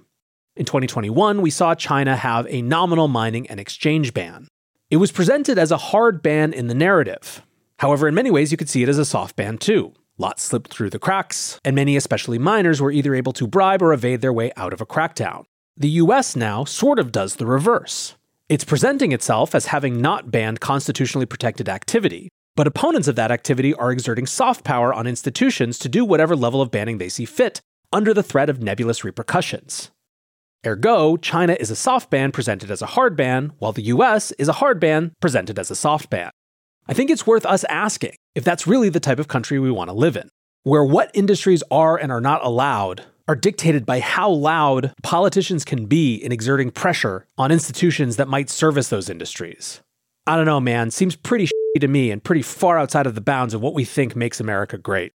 In 0.56 0.66
2021, 0.66 1.40
we 1.40 1.48
saw 1.48 1.74
China 1.74 2.16
have 2.16 2.46
a 2.50 2.60
nominal 2.60 3.08
mining 3.08 3.48
and 3.48 3.58
exchange 3.58 4.12
ban. 4.12 4.46
It 4.90 4.98
was 4.98 5.10
presented 5.10 5.58
as 5.58 5.70
a 5.70 5.78
hard 5.78 6.20
ban 6.20 6.52
in 6.52 6.66
the 6.66 6.74
narrative. 6.74 7.42
However, 7.78 8.06
in 8.06 8.14
many 8.14 8.30
ways, 8.30 8.50
you 8.50 8.58
could 8.58 8.68
see 8.68 8.82
it 8.82 8.90
as 8.90 8.98
a 8.98 9.06
soft 9.06 9.36
ban 9.36 9.56
too. 9.56 9.94
Lots 10.18 10.42
slipped 10.42 10.70
through 10.70 10.90
the 10.90 10.98
cracks, 10.98 11.58
and 11.64 11.76
many, 11.76 11.96
especially 11.96 12.38
miners, 12.38 12.82
were 12.82 12.90
either 12.90 13.14
able 13.14 13.32
to 13.34 13.46
bribe 13.46 13.80
or 13.80 13.94
evade 13.94 14.20
their 14.20 14.32
way 14.34 14.52
out 14.56 14.74
of 14.74 14.82
a 14.82 14.86
crackdown. 14.86 15.44
The 15.78 15.90
US 15.90 16.36
now 16.36 16.64
sort 16.64 16.98
of 16.98 17.12
does 17.12 17.36
the 17.36 17.46
reverse. 17.46 18.16
It's 18.48 18.64
presenting 18.64 19.12
itself 19.12 19.54
as 19.54 19.66
having 19.66 20.00
not 20.00 20.30
banned 20.30 20.60
constitutionally 20.60 21.26
protected 21.26 21.68
activity, 21.68 22.30
but 22.56 22.66
opponents 22.66 23.06
of 23.06 23.14
that 23.16 23.30
activity 23.30 23.74
are 23.74 23.92
exerting 23.92 24.24
soft 24.24 24.64
power 24.64 24.94
on 24.94 25.06
institutions 25.06 25.78
to 25.80 25.88
do 25.88 26.02
whatever 26.02 26.34
level 26.34 26.62
of 26.62 26.70
banning 26.70 26.96
they 26.96 27.10
see 27.10 27.26
fit, 27.26 27.60
under 27.92 28.14
the 28.14 28.22
threat 28.22 28.48
of 28.48 28.62
nebulous 28.62 29.04
repercussions. 29.04 29.90
Ergo, 30.66 31.18
China 31.18 31.58
is 31.60 31.70
a 31.70 31.76
soft 31.76 32.08
ban 32.08 32.32
presented 32.32 32.70
as 32.70 32.80
a 32.80 32.86
hard 32.86 33.18
ban, 33.18 33.52
while 33.58 33.72
the 33.72 33.82
US 33.82 34.32
is 34.32 34.48
a 34.48 34.54
hard 34.54 34.80
ban 34.80 35.12
presented 35.20 35.58
as 35.58 35.70
a 35.70 35.76
soft 35.76 36.08
ban. 36.08 36.30
I 36.88 36.94
think 36.94 37.10
it's 37.10 37.26
worth 37.26 37.44
us 37.44 37.64
asking 37.64 38.14
if 38.34 38.44
that's 38.44 38.66
really 38.66 38.88
the 38.88 38.98
type 38.98 39.18
of 39.18 39.28
country 39.28 39.58
we 39.58 39.70
want 39.70 39.90
to 39.90 39.94
live 39.94 40.16
in, 40.16 40.30
where 40.62 40.84
what 40.84 41.10
industries 41.12 41.62
are 41.70 41.98
and 41.98 42.10
are 42.10 42.22
not 42.22 42.42
allowed 42.42 43.04
are 43.28 43.36
dictated 43.36 43.84
by 43.84 44.00
how 44.00 44.30
loud 44.30 44.92
politicians 45.02 45.64
can 45.64 45.84
be 45.84 46.16
in 46.16 46.32
exerting 46.32 46.70
pressure 46.70 47.26
on 47.36 47.52
institutions 47.52 48.16
that 48.16 48.26
might 48.26 48.48
service 48.48 48.88
those 48.88 49.10
industries. 49.10 49.80
I 50.26 50.34
don't 50.34 50.46
know, 50.46 50.60
man. 50.60 50.90
Seems 50.90 51.14
pretty 51.14 51.44
shitty 51.44 51.80
to 51.80 51.88
me 51.88 52.10
and 52.10 52.24
pretty 52.24 52.42
far 52.42 52.78
outside 52.78 53.06
of 53.06 53.14
the 53.14 53.20
bounds 53.20 53.54
of 53.54 53.60
what 53.60 53.74
we 53.74 53.84
think 53.84 54.16
makes 54.16 54.40
America 54.40 54.78
great. 54.78 55.12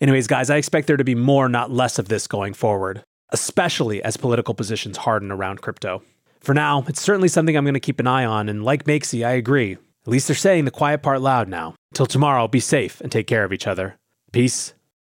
Anyways, 0.00 0.26
guys, 0.26 0.48
I 0.48 0.56
expect 0.56 0.86
there 0.86 0.96
to 0.96 1.04
be 1.04 1.14
more, 1.14 1.48
not 1.48 1.70
less 1.70 1.98
of 1.98 2.08
this 2.08 2.26
going 2.26 2.54
forward, 2.54 3.02
especially 3.30 4.02
as 4.02 4.16
political 4.16 4.54
positions 4.54 4.98
harden 4.98 5.32
around 5.32 5.62
crypto. 5.62 6.02
For 6.40 6.54
now, 6.54 6.84
it's 6.86 7.00
certainly 7.00 7.28
something 7.28 7.56
I'm 7.56 7.64
going 7.64 7.74
to 7.74 7.80
keep 7.80 7.98
an 7.98 8.06
eye 8.06 8.24
on, 8.24 8.48
and 8.48 8.64
like 8.64 8.84
Makesy, 8.84 9.26
I 9.26 9.32
agree. 9.32 9.72
At 9.72 10.12
least 10.12 10.28
they're 10.28 10.36
saying 10.36 10.64
the 10.64 10.70
quiet 10.70 11.02
part 11.02 11.20
loud 11.20 11.48
now. 11.48 11.74
Till 11.94 12.06
tomorrow, 12.06 12.46
be 12.46 12.60
safe 12.60 13.00
and 13.00 13.10
take 13.10 13.26
care 13.26 13.42
of 13.42 13.52
each 13.52 13.66
other. 13.66 13.96
Peace. 14.32 14.74